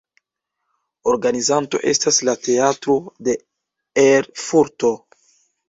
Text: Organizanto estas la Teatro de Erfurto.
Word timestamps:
Organizanto 1.11 1.81
estas 1.91 2.19
la 2.31 2.35
Teatro 2.49 2.97
de 3.29 3.39
Erfurto. 4.07 4.95